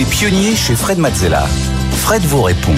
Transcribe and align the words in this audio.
Les 0.00 0.06
pionniers 0.06 0.56
chez 0.56 0.76
Fred 0.76 0.96
Mazzella. 0.96 1.44
Fred 1.92 2.22
vous 2.22 2.40
répond. 2.40 2.72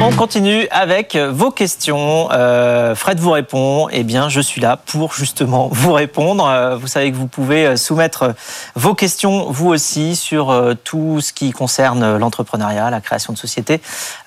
On 0.00 0.12
continue 0.12 0.68
avec 0.70 1.16
vos 1.16 1.50
questions. 1.50 2.28
Euh, 2.30 2.94
Fred 2.94 3.18
vous 3.18 3.32
répond. 3.32 3.88
Eh 3.90 4.04
bien, 4.04 4.28
je 4.28 4.40
suis 4.40 4.60
là 4.60 4.76
pour 4.76 5.12
justement 5.14 5.68
vous 5.72 5.92
répondre. 5.92 6.46
Euh, 6.46 6.76
vous 6.76 6.86
savez 6.86 7.10
que 7.10 7.16
vous 7.16 7.26
pouvez 7.26 7.66
euh, 7.66 7.76
soumettre 7.76 8.32
vos 8.76 8.94
questions, 8.94 9.50
vous 9.50 9.70
aussi, 9.70 10.14
sur 10.14 10.54
tout 10.84 11.20
ce 11.20 11.32
qui 11.32 11.50
concerne 11.50 12.16
l'entrepreneuriat, 12.16 12.90
la 12.90 13.00
création 13.00 13.32
de 13.32 13.38
société, 13.38 13.80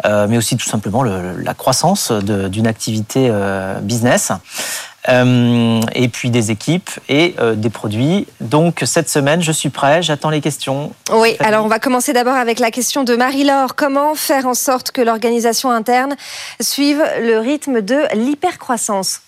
mais 0.04 0.36
aussi 0.36 0.58
tout 0.58 0.68
simplement 0.68 1.04
la 1.04 1.54
croissance 1.54 2.12
d'une 2.12 2.68
activité 2.68 3.32
business. 3.82 4.34
Euh, 5.10 5.80
et 5.94 6.10
puis 6.10 6.30
des 6.30 6.52
équipes 6.52 6.90
et 7.08 7.36
euh, 7.40 7.56
des 7.56 7.70
produits. 7.70 8.28
Donc 8.42 8.84
cette 8.86 9.10
semaine, 9.10 9.42
je 9.42 9.54
suis 9.54 9.70
prêt, 9.70 10.02
j'attends 10.02 10.30
les 10.30 10.42
questions. 10.42 10.92
Oui, 11.14 11.38
alors 11.40 11.64
on 11.64 11.70
va 11.70 11.80
commencer 11.80 12.12
d'abord 12.12 12.36
avec 12.36 12.60
la 12.60 12.72
question 12.72 13.06
de 13.06 13.16
Marie-Laure. 13.16 13.76
Comment 13.76 14.16
faire 14.16 14.48
en 14.48 14.54
sorte 14.54 14.92
que 14.92 15.02
l'organisation 15.02 15.72
interne 15.72 16.16
suive 16.60 17.02
le 17.22 17.40
rythme 17.40 17.82
de 17.82 18.00
l'hypercroissance? 18.16 19.22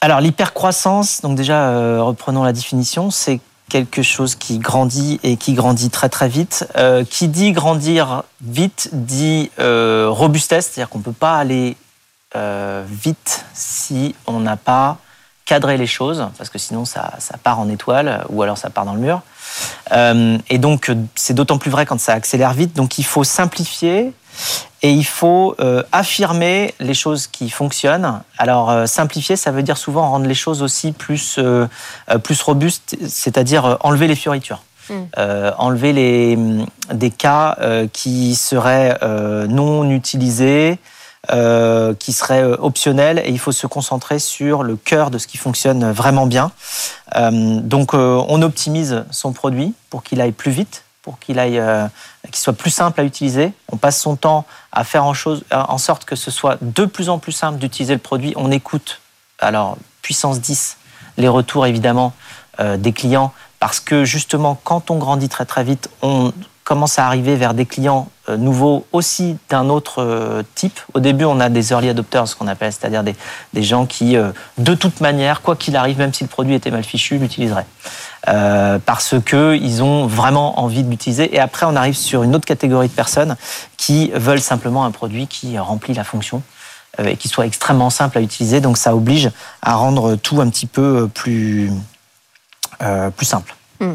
Alors 0.00 0.20
l'hypercroissance, 0.20 1.20
donc 1.20 1.36
déjà 1.36 1.68
euh, 1.68 2.02
reprenons 2.02 2.42
la 2.42 2.54
définition, 2.54 3.10
c'est 3.10 3.40
quelque 3.68 4.00
chose 4.00 4.34
qui 4.34 4.58
grandit 4.58 5.20
et 5.22 5.36
qui 5.36 5.52
grandit 5.52 5.90
très 5.90 6.08
très 6.08 6.28
vite. 6.28 6.66
qui 7.08 7.28
dit 7.28 7.52
grandir 7.52 8.24
vite 8.40 8.88
dit 8.92 9.48
robustesse, 9.58 10.70
c'est-à-dire 10.72 10.88
qu'on 10.88 10.98
ne 10.98 11.04
peut 11.04 11.12
pas 11.12 11.36
aller 11.36 11.76
euh, 12.36 12.84
vite 12.86 13.44
si 13.54 14.14
on 14.28 14.38
n'a 14.38 14.56
pas 14.56 14.98
cadré 15.46 15.76
les 15.76 15.88
choses, 15.88 16.28
parce 16.38 16.48
que 16.48 16.60
sinon 16.60 16.84
ça, 16.84 17.10
part 17.42 17.58
en 17.58 17.68
étoile 17.68 18.24
ou 18.28 18.40
alors 18.44 18.56
ça 18.56 18.70
part 18.70 18.84
dans 18.84 18.94
le 18.94 19.00
mur. 19.00 19.22
Euh, 19.92 20.38
et 20.48 20.58
donc 20.58 20.92
c'est 21.16 21.34
d'autant 21.34 21.58
plus 21.58 21.72
vrai 21.72 21.86
quand 21.86 21.98
ça 21.98 22.12
accélère 22.12 22.52
vite. 22.52 22.76
Donc 22.76 22.98
il 22.98 23.04
faut 23.04 23.24
simplifier 23.24 24.12
et 24.82 24.92
il 24.92 25.04
faut 25.04 25.56
euh, 25.58 25.82
affirmer 25.90 26.72
les 26.78 26.94
choses 26.94 27.26
qui 27.26 27.50
fonctionnent. 27.50 28.22
Alors 28.38 28.86
simplifier, 28.86 29.34
ça 29.34 29.50
veut 29.50 29.64
dire 29.64 29.76
souvent 29.76 30.08
rendre 30.08 30.26
les 30.26 30.34
choses 30.34 30.62
aussi 30.62 30.92
plus, 30.92 31.40
plus 32.22 32.42
robustes, 32.42 32.96
c'est-à-dire 33.08 33.76
enlever 33.80 34.06
les 34.06 34.16
fioritures. 34.16 34.62
Hmm. 34.88 35.06
enlever 35.58 35.92
les, 35.92 36.38
des 36.92 37.10
cas 37.10 37.56
qui 37.92 38.36
seraient 38.36 38.98
non 39.48 39.90
utilisés, 39.90 40.78
euh, 41.32 41.94
qui 41.94 42.12
serait 42.12 42.42
euh, 42.42 42.56
optionnel 42.58 43.20
et 43.24 43.30
il 43.30 43.38
faut 43.38 43.52
se 43.52 43.66
concentrer 43.66 44.18
sur 44.18 44.64
le 44.64 44.74
cœur 44.76 45.10
de 45.10 45.18
ce 45.18 45.28
qui 45.28 45.36
fonctionne 45.36 45.92
vraiment 45.92 46.26
bien. 46.26 46.50
Euh, 47.14 47.60
donc 47.60 47.94
on 47.94 48.42
optimise 48.42 49.04
son 49.10 49.32
produit 49.32 49.74
pour 49.90 50.02
qu'il 50.02 50.20
aille 50.20 50.32
plus 50.32 50.50
vite, 50.50 50.84
pour 51.02 51.18
qu'il 51.18 51.38
aille, 51.38 51.62
qu'il 52.24 52.36
soit 52.36 52.52
plus 52.52 52.70
simple 52.70 53.00
à 53.00 53.04
utiliser. 53.04 53.52
On 53.70 53.76
passe 53.76 54.00
son 54.00 54.16
temps 54.16 54.44
à 54.72 54.82
faire 54.82 55.04
en, 55.04 55.14
chose, 55.14 55.44
en 55.52 55.78
sorte 55.78 56.04
que 56.04 56.16
ce 56.16 56.30
soit 56.30 56.58
de 56.62 56.84
plus 56.84 57.08
en 57.08 57.18
plus 57.18 57.32
simple 57.32 57.58
d'utiliser 57.58 57.94
le 57.94 58.00
produit. 58.00 58.32
On 58.36 58.50
écoute, 58.50 59.00
alors 59.38 59.76
puissance 60.02 60.40
10, 60.40 60.78
les 61.16 61.28
retours 61.28 61.66
évidemment 61.66 62.12
des 62.58 62.92
clients 62.92 63.32
parce 63.60 63.78
que 63.78 64.04
justement 64.04 64.58
quand 64.64 64.90
on 64.90 64.98
grandit 64.98 65.28
très 65.28 65.44
très 65.44 65.64
vite, 65.64 65.90
on 66.02 66.32
commence 66.70 67.00
à 67.00 67.06
arriver 67.06 67.34
vers 67.34 67.52
des 67.52 67.66
clients 67.66 68.08
euh, 68.28 68.36
nouveaux 68.36 68.86
aussi 68.92 69.36
d'un 69.48 69.68
autre 69.68 70.04
euh, 70.04 70.44
type. 70.54 70.78
Au 70.94 71.00
début, 71.00 71.24
on 71.24 71.40
a 71.40 71.48
des 71.48 71.72
early 71.72 71.88
adopters, 71.88 72.28
ce 72.28 72.36
qu'on 72.36 72.46
appelle, 72.46 72.72
c'est-à-dire 72.72 73.02
des, 73.02 73.16
des, 73.54 73.64
gens 73.64 73.86
qui, 73.86 74.16
euh, 74.16 74.30
de 74.56 74.76
toute 74.76 75.00
manière, 75.00 75.42
quoi 75.42 75.56
qu'il 75.56 75.74
arrive, 75.74 75.98
même 75.98 76.14
si 76.14 76.22
le 76.22 76.28
produit 76.28 76.54
était 76.54 76.70
mal 76.70 76.84
fichu, 76.84 77.18
l'utiliseraient. 77.18 77.66
Parce 78.86 79.16
qu'ils 79.28 79.82
ont 79.82 80.06
vraiment 80.06 80.60
envie 80.60 80.84
de 80.84 80.90
l'utiliser. 80.90 81.34
Et 81.34 81.40
après, 81.40 81.66
on 81.66 81.74
arrive 81.74 81.96
sur 81.96 82.22
une 82.22 82.36
autre 82.36 82.46
catégorie 82.46 82.86
de 82.86 82.92
personnes 82.92 83.36
qui 83.76 84.12
veulent 84.14 84.40
simplement 84.40 84.84
un 84.84 84.92
produit 84.92 85.26
qui 85.26 85.58
remplit 85.58 85.94
la 85.94 86.04
fonction 86.04 86.40
et 87.04 87.16
qui 87.16 87.26
soit 87.26 87.46
extrêmement 87.46 87.90
simple 87.90 88.18
à 88.18 88.20
utiliser. 88.20 88.60
Donc 88.60 88.76
ça 88.76 88.94
oblige 88.94 89.30
à 89.60 89.74
rendre 89.74 90.14
tout 90.14 90.40
un 90.40 90.48
petit 90.50 90.66
peu 90.66 91.08
plus, 91.12 91.72
plus 93.16 93.26
simple. 93.26 93.56
Hmm. 93.80 93.94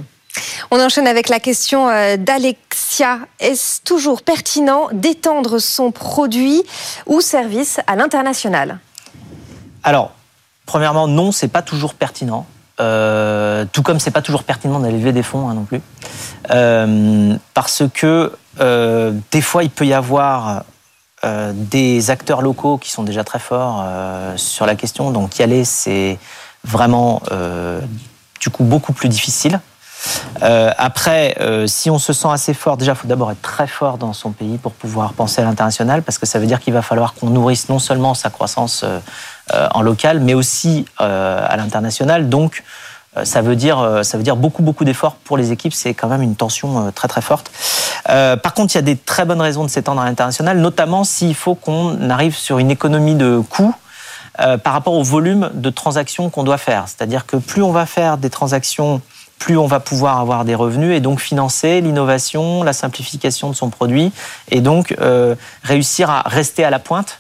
On 0.72 0.79
enchaîne 0.79 1.07
avec 1.07 1.29
la 1.29 1.40
question 1.40 1.90
euh, 1.90 2.18
d'Alexia. 2.18 3.19
Est-ce 3.40 3.81
toujours 3.81 4.22
pertinent 4.22 4.88
d'étendre 4.91 5.59
son 5.59 5.91
produit 5.91 6.63
ou 7.06 7.22
service 7.22 7.79
à 7.88 7.96
l'international? 7.96 8.79
Alors, 9.84 10.12
premièrement, 10.66 11.07
non, 11.07 11.31
c'est 11.31 11.47
pas 11.47 11.62
toujours 11.62 11.94
pertinent. 11.94 12.46
Euh, 12.81 13.63
tout 13.72 13.84
comme 13.84 14.00
c'est 14.00 14.12
pas 14.12 14.22
toujours 14.22 14.44
pertinent 14.44 14.79
d'aller 14.79 14.97
lever 14.97 15.13
des 15.13 15.23
fonds 15.23 15.47
hein, 15.47 15.53
non 15.53 15.63
plus, 15.63 15.79
euh, 16.52 17.34
parce 17.53 17.84
que 17.94 18.34
des 19.31 19.41
fois 19.41 19.63
il 19.63 19.69
peut 19.69 19.85
y 19.85 19.94
avoir 19.94 20.66
des 21.23 22.09
acteurs 22.12 22.41
locaux 22.41 22.78
qui 22.78 22.91
sont 22.91 23.03
déjà 23.03 23.23
très 23.23 23.40
forts 23.40 23.85
sur 24.35 24.66
la 24.66 24.75
question, 24.75 25.12
donc 25.12 25.40
y 25.40 25.44
aller 25.44 25.63
c'est 25.63 26.19
vraiment 26.66 27.22
du 28.41 28.50
coup 28.50 28.66
beaucoup 28.66 28.91
plus 28.91 29.07
difficile. 29.07 29.62
Euh, 30.43 30.71
après, 30.77 31.35
euh, 31.39 31.67
si 31.67 31.89
on 31.89 31.99
se 31.99 32.13
sent 32.13 32.27
assez 32.29 32.53
fort, 32.53 32.77
déjà, 32.77 32.91
il 32.93 32.95
faut 32.95 33.07
d'abord 33.07 33.31
être 33.31 33.41
très 33.41 33.67
fort 33.67 33.97
dans 33.97 34.13
son 34.13 34.31
pays 34.31 34.57
pour 34.57 34.73
pouvoir 34.73 35.13
penser 35.13 35.41
à 35.41 35.45
l'international, 35.45 36.03
parce 36.03 36.17
que 36.17 36.25
ça 36.25 36.39
veut 36.39 36.45
dire 36.45 36.59
qu'il 36.59 36.73
va 36.73 36.81
falloir 36.81 37.13
qu'on 37.13 37.29
nourrisse 37.29 37.69
non 37.69 37.79
seulement 37.79 38.13
sa 38.13 38.29
croissance 38.29 38.83
euh, 38.83 39.67
en 39.71 39.81
local, 39.81 40.19
mais 40.19 40.33
aussi 40.33 40.85
à 40.97 41.55
l'international. 41.57 42.29
Donc, 42.29 42.63
ça 43.23 43.41
veut 43.41 43.55
dire, 43.55 44.01
ça 44.03 44.17
veut 44.17 44.23
dire 44.23 44.35
beaucoup, 44.35 44.61
beaucoup 44.63 44.83
d'efforts 44.83 45.16
pour 45.16 45.38
les 45.38 45.51
équipes. 45.51 45.73
C'est 45.73 45.93
quand 45.93 46.07
même 46.07 46.22
une 46.22 46.35
tension 46.35 46.91
très, 46.91 47.07
très 47.07 47.22
forte. 47.22 47.51
par 48.05 48.53
contre, 48.53 48.73
il 48.73 48.77
y 48.77 48.79
a 48.79 48.81
des 48.81 48.97
très 48.97 49.23
bonnes 49.23 49.39
raisons 49.39 49.63
de 49.63 49.69
s'étendre 49.69 50.01
à 50.01 50.05
l'international, 50.05 50.57
notamment 50.57 51.03
s'il 51.03 51.35
faut 51.35 51.55
qu'on 51.55 52.09
arrive 52.09 52.35
sur 52.35 52.57
une 52.57 52.72
économie 52.72 53.16
de 53.16 53.39
coûts. 53.49 53.75
par 54.63 54.73
rapport 54.73 54.95
au 54.95 55.03
volume 55.03 55.49
de 55.53 55.69
transactions 55.69 56.29
qu'on 56.29 56.43
doit 56.43 56.57
faire. 56.57 56.85
C'est-à-dire 56.87 57.25
que 57.25 57.37
plus 57.37 57.61
on 57.61 57.72
va 57.72 57.85
faire 57.85 58.17
des 58.17 58.29
transactions 58.29 59.01
plus 59.45 59.59
on 59.59 59.67
va 59.67 59.79
pouvoir 59.79 60.19
avoir 60.19 60.44
des 60.44 60.56
revenus 60.56 60.97
et 60.97 61.00
donc 61.00 61.19
financer 61.19 61.79
l'innovation, 61.79 62.63
la 62.63 62.73
simplification 62.73 63.47
de 63.51 63.56
son 63.56 63.69
produit 63.69 64.11
et 64.50 64.59
donc 64.59 64.95
euh, 65.00 65.35
réussir 65.61 66.09
à 66.09 66.23
rester 66.23 66.66
à 66.66 66.72
la 66.72 66.79
pointe 66.79 67.19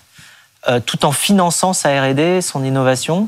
euh, 0.67 0.79
tout 0.79 1.05
en 1.05 1.11
finançant 1.11 1.73
sa 1.73 1.89
R&D, 2.01 2.41
son 2.41 2.63
innovation. 2.63 3.27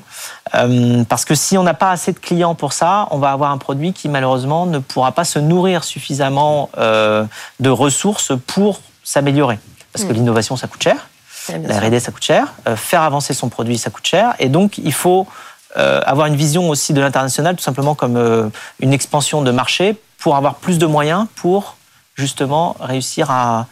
Euh, 0.56 1.04
parce 1.04 1.26
que 1.26 1.36
si 1.36 1.60
on 1.60 1.62
n'a 1.64 1.76
pas 1.76 1.92
assez 1.92 2.12
de 2.12 2.18
clients 2.18 2.56
pour 2.56 2.74
ça, 2.74 3.08
on 3.12 3.20
va 3.20 3.30
avoir 3.30 3.52
un 3.52 3.60
produit 3.60 3.94
qui 3.94 4.10
malheureusement 4.10 4.66
ne 4.66 4.80
pourra 4.80 5.12
pas 5.12 5.26
se 5.26 5.38
nourrir 5.38 5.84
suffisamment 5.84 6.72
de 6.76 7.70
ressources 7.70 8.32
pour 8.48 8.82
s'améliorer. 9.04 9.60
Parce 9.94 10.06
que 10.06 10.12
hmm. 10.12 10.16
l'innovation, 10.16 10.58
ça 10.58 10.66
coûte 10.66 10.82
cher. 10.82 11.08
La 11.50 11.80
R&D, 11.82 12.00
ça 12.00 12.12
coûte 12.12 12.24
cher. 12.24 12.52
faire 12.76 13.04
avancer 13.04 13.36
son 13.36 13.50
produit, 13.50 13.78
ça 13.78 13.92
coûte 13.92 14.08
cher. 14.08 14.34
Et 14.40 14.50
donc, 14.50 14.80
il 14.80 14.92
faut 14.92 15.28
euh, 15.76 16.02
avoir 16.06 16.28
une 16.28 16.36
vision 16.36 16.70
aussi 16.70 16.94
de 16.94 17.02
l'international, 17.02 17.56
tout 17.56 17.64
simplement 17.64 17.94
comme 17.94 18.16
euh, 18.16 18.50
une 18.80 18.94
expansion 18.94 19.42
de 19.42 19.52
marché 19.52 19.98
pour 20.18 20.36
avoir 20.36 20.56
plus 20.56 20.78
de 20.78 20.86
moyens 20.86 21.28
pour 21.36 21.76
justement 22.16 22.76
réussir 22.80 23.30
à, 23.30 23.68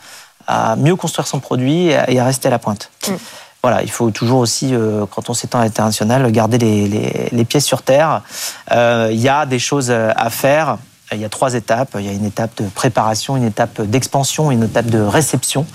mieux 0.77 0.95
construire 0.95 1.25
son 1.25 1.39
produit 1.39 1.87
et 1.87 2.19
à, 2.19 2.25
rester 2.25 2.49
à 2.49 2.51
la 2.51 2.59
pointe. 2.59 2.91
Mm. 3.07 3.13
Voilà, 3.63 3.81
il 3.81 3.89
faut 3.89 4.11
toujours 4.11 4.39
aussi, 4.39 4.75
euh, 4.75 5.05
quand 5.09 5.31
on 5.31 5.33
s'étend 5.33 5.59
à 5.59 5.63
l'international, 5.63 6.31
garder 6.31 6.59
les, 6.59 7.29
les, 7.31 7.45
pieds 7.45 7.59
sur 7.59 7.81
terre. 7.81 8.21
Il 8.71 9.19
y 9.19 9.29
a 9.29 9.47
des 9.47 9.57
choses 9.57 9.89
à 9.89 10.29
faire. 10.29 10.77
Il 11.11 11.19
y 11.19 11.25
a 11.25 11.29
trois 11.29 11.53
étapes. 11.53 11.89
Il 11.95 12.05
y 12.05 12.09
a 12.09 12.11
une 12.11 12.25
étape 12.25 12.57
de 12.57 12.67
préparation, 12.67 13.37
une 13.37 13.45
étape 13.45 13.81
d'expansion, 13.81 14.51
une 14.51 14.63
étape 14.63 14.87
de 14.87 14.99
réception. 14.99 15.65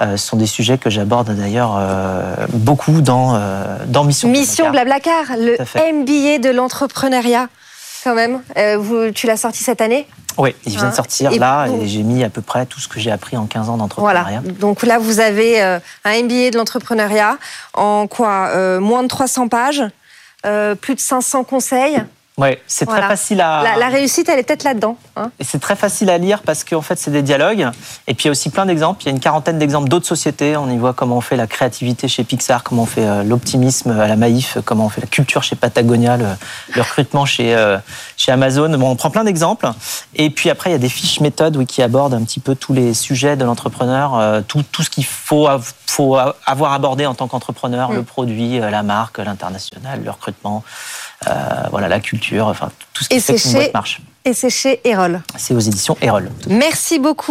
Euh, 0.00 0.16
ce 0.16 0.26
sont 0.26 0.36
des 0.36 0.46
sujets 0.46 0.78
que 0.78 0.88
j'aborde 0.88 1.34
d'ailleurs 1.34 1.76
euh, 1.78 2.46
beaucoup 2.52 3.02
dans, 3.02 3.34
euh, 3.34 3.76
dans 3.86 4.04
Mission 4.04 4.28
Mission 4.28 4.70
Blablacar, 4.70 5.24
le 5.36 5.56
MBA 5.58 6.38
de 6.38 6.50
l'entrepreneuriat, 6.50 7.48
quand 8.04 8.14
même. 8.14 8.40
Vous, 8.78 9.10
tu 9.10 9.26
l'as 9.26 9.36
sorti 9.36 9.62
cette 9.62 9.82
année? 9.82 10.06
Oui, 10.38 10.54
il 10.64 10.72
vient 10.72 10.84
de 10.84 10.86
hein 10.86 10.92
sortir 10.92 11.30
là 11.32 11.66
et 11.66 11.86
j'ai 11.86 12.02
mis 12.02 12.24
à 12.24 12.30
peu 12.30 12.40
près 12.40 12.64
tout 12.64 12.80
ce 12.80 12.88
que 12.88 12.98
j'ai 12.98 13.10
appris 13.10 13.36
en 13.36 13.46
15 13.46 13.68
ans 13.68 13.76
d'entrepreneuriat. 13.76 14.40
Voilà. 14.40 14.58
Donc 14.58 14.82
là, 14.84 14.98
vous 14.98 15.20
avez 15.20 15.60
un 15.60 16.22
MBA 16.22 16.50
de 16.50 16.56
l'entrepreneuriat 16.56 17.36
en 17.74 18.06
quoi 18.06 18.78
Moins 18.80 19.02
de 19.02 19.08
300 19.08 19.48
pages, 19.48 19.82
plus 20.42 20.94
de 20.94 21.00
500 21.00 21.44
conseils 21.44 22.02
oui, 22.40 22.56
c'est 22.66 22.86
très 22.86 23.02
facile 23.02 23.40
à. 23.40 23.76
La, 23.78 23.88
réussite, 23.88 24.28
elle 24.28 24.38
est 24.38 24.42
peut-être 24.42 24.64
là-dedans. 24.64 24.96
Hein. 25.16 25.30
et 25.38 25.44
c'est 25.44 25.58
très 25.58 25.76
facile 25.76 26.08
à 26.08 26.16
lire 26.16 26.42
parce 26.42 26.64
qu'en 26.64 26.80
fait, 26.80 26.98
c'est 26.98 27.10
des 27.10 27.22
dialogues. 27.22 27.68
Et 28.06 28.14
puis, 28.14 28.24
il 28.24 28.26
y 28.26 28.28
a 28.28 28.30
aussi 28.30 28.48
plein 28.48 28.64
d'exemples. 28.64 29.02
Il 29.02 29.06
y 29.06 29.08
a 29.08 29.12
une 29.12 29.20
quarantaine 29.20 29.58
d'exemples 29.58 29.88
d'autres 29.88 30.06
sociétés. 30.06 30.56
On 30.56 30.70
y 30.70 30.78
voit 30.78 30.94
comment 30.94 31.18
on 31.18 31.20
fait 31.20 31.36
la 31.36 31.46
créativité 31.46 32.08
chez 32.08 32.24
Pixar, 32.24 32.62
comment 32.62 32.82
on 32.82 32.86
fait 32.86 33.06
euh, 33.06 33.22
l'optimisme 33.22 33.90
à 33.90 34.06
la 34.06 34.16
Maïf, 34.16 34.56
comment 34.64 34.86
on 34.86 34.88
fait 34.88 35.02
la 35.02 35.06
culture 35.06 35.42
chez 35.42 35.56
Patagonia, 35.56 36.16
le, 36.16 36.26
recrutement 36.80 37.26
chez, 37.26 37.54
euh, 37.54 37.76
chez 38.20 38.32
Amazon. 38.32 38.68
Bon, 38.76 38.90
on 38.90 38.96
prend 38.96 39.10
plein 39.10 39.24
d'exemples. 39.24 39.68
Et 40.14 40.28
puis 40.28 40.50
après, 40.50 40.70
il 40.70 40.72
y 40.74 40.76
a 40.76 40.78
des 40.78 40.90
fiches 40.90 41.20
méthodes 41.20 41.56
oui, 41.56 41.66
qui 41.66 41.82
abordent 41.82 42.14
un 42.14 42.22
petit 42.22 42.40
peu 42.40 42.54
tous 42.54 42.74
les 42.74 42.92
sujets 42.92 43.36
de 43.36 43.44
l'entrepreneur, 43.44 44.18
euh, 44.18 44.40
tout, 44.46 44.62
tout, 44.70 44.82
ce 44.82 44.90
qu'il 44.90 45.06
faut, 45.06 45.48
faut 45.86 46.18
avoir 46.46 46.72
abordé 46.74 47.06
en 47.06 47.14
tant 47.14 47.28
qu'entrepreneur, 47.28 47.90
mm. 47.90 47.94
le 47.94 48.02
produit, 48.02 48.58
la 48.58 48.82
marque, 48.82 49.18
l'international, 49.18 50.02
le 50.04 50.10
recrutement 50.10 50.62
euh, 51.28 51.32
voilà, 51.70 51.88
la 51.88 52.00
culture, 52.00 52.46
enfin 52.46 52.70
tout 52.94 53.04
ce 53.04 53.10
qui 53.10 53.16
Et 53.16 53.20
fait 53.20 53.34
qu'une 53.34 53.52
boîte 53.52 53.74
marche. 53.74 54.00
Et 54.24 54.32
c'est 54.32 54.48
chez 54.48 54.80
Erol. 54.88 55.20
C'est 55.36 55.54
aux 55.54 55.60
éditions 55.60 55.96
Erol. 56.00 56.30
Merci 56.48 56.98
beaucoup. 56.98 57.28